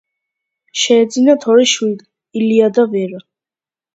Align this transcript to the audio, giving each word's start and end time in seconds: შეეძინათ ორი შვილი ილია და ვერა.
შეეძინათ 0.83 1.45
ორი 1.55 1.67
შვილი 1.73 2.41
ილია 2.41 2.73
და 2.79 2.89
ვერა. 2.95 3.21